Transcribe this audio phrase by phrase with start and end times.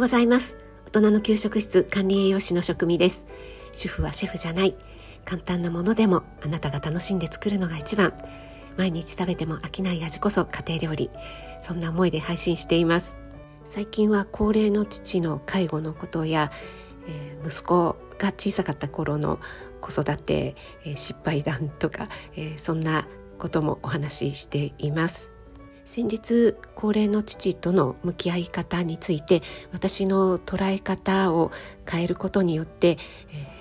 [0.00, 0.56] ようございます。
[0.86, 3.26] 大人の給食室管理栄養士の職味です。
[3.72, 4.74] 主婦はシェフじゃない。
[5.26, 8.14] 簡単なものでもあなたが楽しんで作るのが一番。
[8.78, 11.10] 毎日食べても飽きない味こそ家庭料理。
[11.60, 13.18] そんな思いで配信しています。
[13.66, 16.50] 最近は高齢の父の介護のことや、
[17.06, 19.38] えー、息子が小さかった頃の
[19.82, 20.56] 子育て、
[20.86, 23.06] えー、失敗談とか、えー、そんな
[23.38, 25.30] こともお話ししています。
[25.90, 31.50] 先日高齢の父との向き合い方について私の捉え方を
[31.84, 32.96] 変えることによって、
[33.32, 33.60] えー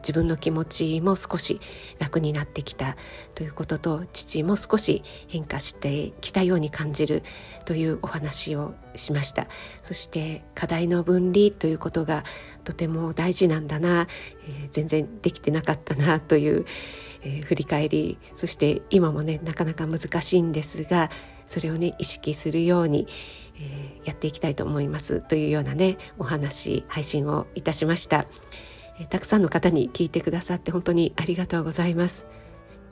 [0.00, 1.60] 自分の気持ちも少し
[1.98, 2.96] 楽になってきた
[3.34, 7.22] ということと父も少し変化してきたように感じる
[7.64, 9.46] というお話をしました。
[9.82, 12.24] そして課題の分離ということが
[12.64, 14.08] とても大事なんだな、
[14.48, 16.64] えー、全然できてなかったなという、
[17.22, 21.10] えー、振り返りそして今もねなかなか難しいんですが
[21.46, 23.08] それをね意識するように、
[23.56, 28.26] えー、やっていきたいと思いますというようなねお話配信をいたしました。
[29.00, 32.26] えたくさんの方に聞いてくださって本当にありがとうございます。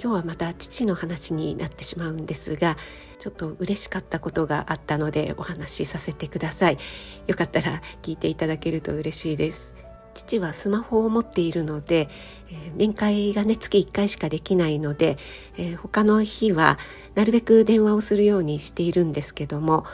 [0.01, 2.77] 今日はまた父の話になってしまうんですが
[3.19, 6.79] ちょっと嬉しかったことがあったのでお話しさせてください。
[7.27, 9.88] よかったら聞いていただけると嬉しいです。
[10.19, 12.09] 父はスマホを持っているので、
[12.51, 15.17] えー、面会がね月1回しかできないので、
[15.57, 16.79] えー、他の日は
[17.15, 19.87] なるべく電話をするようにしているんですけども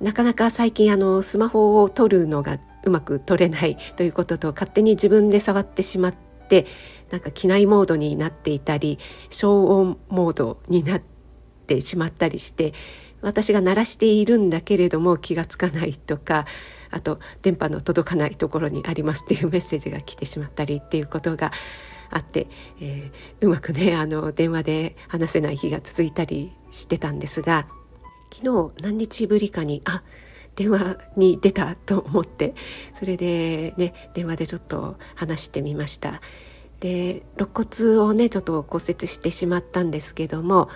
[0.00, 6.14] なかなか最近あのスマホを取るのがうまく取れない ということと勝手に自分で触ってしまっ
[6.48, 6.66] て
[7.10, 8.98] なんか機内モードになっていたり
[9.30, 11.02] 消音モードになっ
[11.66, 12.74] てしまったりして
[13.22, 16.44] 私が鳴らしているんだけれども気がつかないとか
[16.94, 21.50] あと電波の届かないところにありますっていうメッセージが来てしまったりっていうことが
[22.10, 22.46] あって、
[22.80, 27.66] えー、うまくねあの電話で話せない日が続いたりしてたんですが
[28.32, 30.02] 昨日何日ぶりかにあ
[30.54, 32.54] 電話に出たと思って
[32.94, 36.20] それでね電話でちょっと話してみました。
[36.78, 40.68] で肋骨をねちょっと骨折してしまったんですけども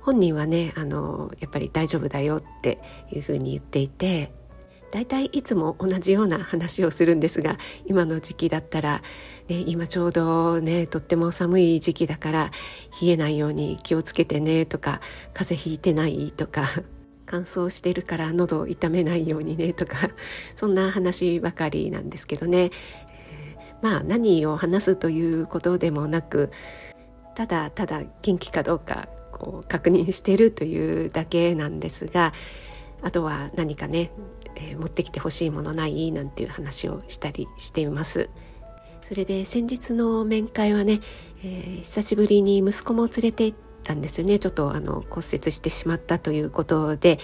[0.00, 2.78] 本人はねあのやっぱり大丈夫だよって
[3.12, 4.32] いうふうに言っていて
[4.90, 9.02] 大体いつも同じような話をするんですが今の時期だったら、
[9.48, 12.50] ね、今ちょうどねとっても寒い時期だから
[13.00, 15.00] 冷えないように気をつけてねとか
[15.34, 16.68] 風邪ひいてないとか
[17.26, 20.10] 乾燥してるから喉を痛めないようにねとか
[20.56, 22.70] そんな話ばかりなんですけどね、
[23.20, 26.50] えー、まあ何を話すということでもなく
[27.34, 32.32] ただただ元気かどうかこう確認してるというだけなんですが
[33.02, 34.10] あとは何かね、
[34.58, 38.28] えー、持ってきてほしいものないなんていう話をしたりしています。
[39.00, 41.00] それで先日の面会はね、
[41.42, 47.18] えー、久しぶりに息子も連れて行ったんですよねちょっとあの骨折してしまったということで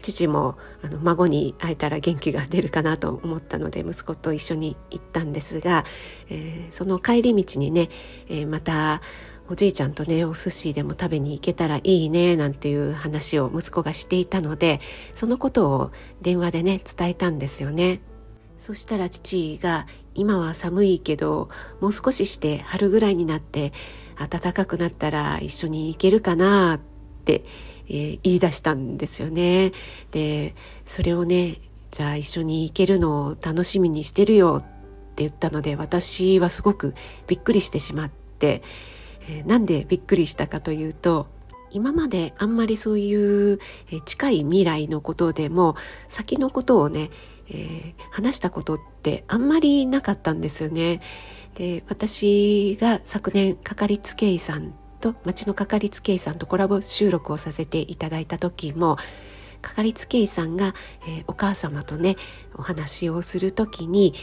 [0.00, 5.84] 父もあの孫に会えたら元気が出るかなと思ったので息子と一緒に行ったんですが、
[6.28, 7.88] えー、その帰り道にね、
[8.28, 9.02] えー、また
[9.48, 14.80] おじいちゃんとねお寿司でも食べに行けたらいいねなんていう話を息子がしていたので
[15.14, 18.00] そのことを電話でね伝えたんですよね。
[18.58, 23.72] そしたら父が今は寒いけどもう少しして春ぐらいになって
[24.16, 26.80] 暖かくなったら一緒に行けるかなっ
[27.24, 27.44] て、
[27.86, 29.72] えー、言い出したんですよね。
[30.10, 30.54] で
[30.86, 31.58] それをね
[31.90, 34.62] じゃあ一緒に行けるのを楽しみにしてるよっ
[35.14, 36.94] て言ったので私はすごく
[37.26, 38.62] びっくりしてしまって、
[39.28, 41.26] えー、なんでびっくりしたかというと
[41.70, 43.58] 今まであんまりそういう
[44.04, 45.76] 近い未来のことでも
[46.08, 47.10] 先のことをね、
[47.48, 51.00] えー、話したことってあんまりなかったんですよね。
[51.54, 58.96] で私が昨年かかりつけ医さんと町のかかりつけ医さんとコラボ収録をさせていただいた時も
[59.62, 62.16] かかりつけ医さんが、えー、お母様とね
[62.54, 64.14] お話をする時に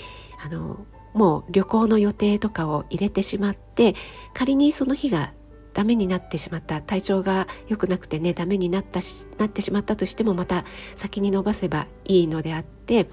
[0.43, 3.95] あのもう旅行の予定とかを入れてしまって
[4.33, 5.33] 仮にその日が
[5.73, 10.65] ダメになってしまった体調が良くなくてねダメになったしなってしまったとしてもまた
[10.95, 13.07] 先に伸ばせばいいのであって、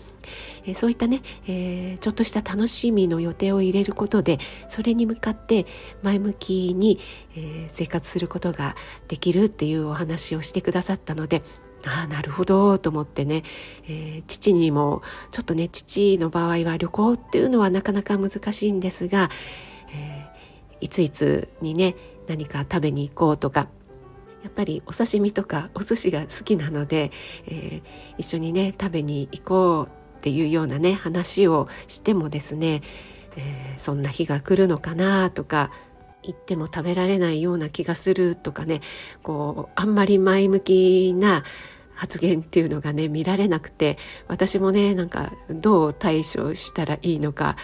[0.67, 4.39] え、そういったね、えー、ちょっとした楽しみの予定を入れることで
[4.69, 5.67] それに向かって
[6.03, 7.01] 前向きに、
[7.35, 8.77] えー、生活することが
[9.09, 11.43] できるっていうお話をしてくださったので
[11.87, 13.43] ああなるほどと思ってね、
[13.85, 19.31] えー、父にもちょっとね父の場合は旅行っていうのはなかなか難しいんですが、
[19.95, 21.97] えー、いついつにね
[22.27, 23.69] 何か食べに行こうとか
[24.43, 27.13] やっぱりお刺身とかお寿司が好きなので、
[27.47, 32.83] えー、一緒にね食べに行こうっていうようなね話をしてもですね、
[33.37, 35.71] えー、そんな日が来るのかなとか
[36.23, 38.81] 行っても食べられないような気がするとかね
[39.23, 41.45] こうあんまり前向きな
[41.95, 47.57] 発言っていうのがね見られなくて私もねなんかどう対処したらいいのか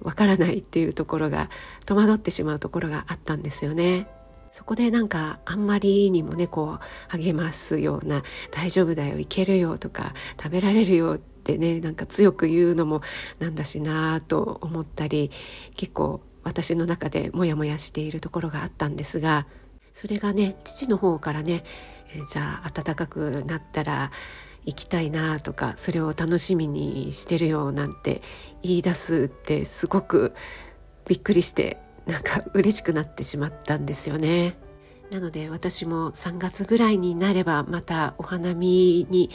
[0.00, 1.50] わからないっていうところが
[1.86, 4.06] 戸惑ってしまうところがあったんですよね。
[4.52, 13.00] そこでなんかあんまりにもねこう励ますような「大丈夫だよいけるよ」とか「食べられるよ」ってねなんか強く言うのも
[13.38, 15.30] なんだしなと思ったり
[15.76, 19.46] 結構私の中でモヤモヤしているところがあったんですが
[19.92, 21.64] それがね父の方からね、
[22.14, 24.10] えじゃあ暖かくなったら
[24.64, 28.22] 行きたいなとかそれを楽しみにしてるよなんて
[28.62, 30.34] 言い出すってすごく
[31.08, 34.56] びっくりしてなんか嬉しくなってしまったんですよね。
[35.10, 39.30] なので私も3月ぐらいになればまたお花見に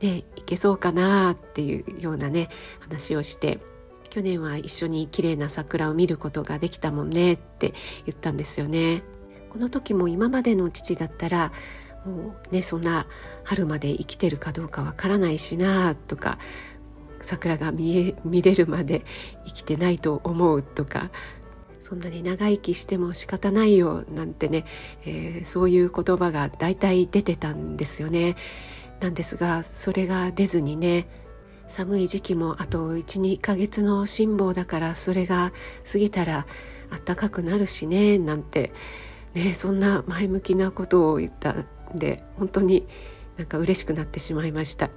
[0.00, 2.48] ね行けそうかなっていうようなね
[2.80, 3.60] 話をして
[4.10, 7.72] 去年は一緒に綺麗な桜を見ることができたもんねって
[8.06, 9.02] 言ったんですよね。
[9.50, 11.52] この時も今までの父だったら
[12.04, 13.06] もうねそんな
[13.44, 16.38] 春まで生きてるかどうかわからないしなとか
[17.20, 19.04] 桜が見え見れるまで
[19.46, 21.10] 生きてないと思うとか
[21.80, 24.64] そんなに長生きしても仕方ないよなんてね、
[25.04, 28.36] えー、そういう言葉が大体出てたんですよね。
[29.00, 31.08] なんですがそれが出ずにね
[31.70, 35.52] 寒い時期もあと12ヶ月の辛抱だからそれが
[35.90, 36.46] 過ぎたら
[37.06, 38.72] 暖かくなるしねなんて、
[39.34, 42.88] ね、そんな前向きなことを言ったんで本当に
[43.36, 44.90] なんか嬉しくなってしまいました。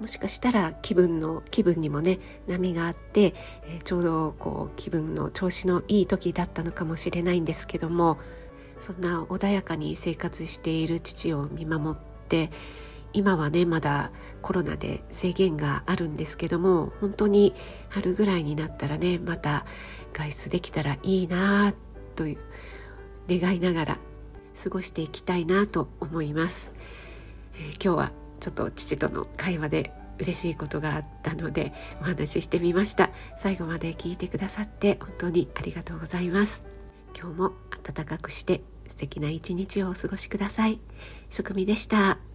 [0.00, 3.34] もしかしたら気分の気分にもね波があって、
[3.64, 8.18] えー、ちょうどこう気分の調子のいい時だったのかもしれないんですけども
[8.80, 12.50] そんな穏やかに生活している父を見守って
[13.12, 14.10] 今はねまだ
[14.40, 17.54] コロナで制限があるんですけども本当に
[17.88, 19.66] 春ぐらいになったらねまた
[20.12, 21.74] 外出できたらいいな
[22.16, 22.38] という
[23.28, 23.98] 願いながら
[24.62, 26.70] 過ごしていきたいなと思います、
[27.54, 33.10] えー、今日はちょっと父との会話で嬉しいことがあったのでお話ししてみました。
[33.36, 36.64] 最後まで聞いてくださって本当にありがとうございます。
[37.18, 40.80] 今日も暖かくして素敵な一日をお過ごしください。
[41.28, 42.31] 職味でした。